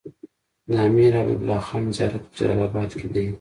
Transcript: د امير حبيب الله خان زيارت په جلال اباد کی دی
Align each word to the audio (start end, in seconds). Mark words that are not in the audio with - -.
د 0.67 0.71
امير 0.87 1.11
حبيب 1.19 1.39
الله 1.41 1.61
خان 1.67 1.83
زيارت 1.97 2.23
په 2.29 2.33
جلال 2.37 2.59
اباد 2.67 2.89
کی 2.99 3.07
دی 3.13 3.25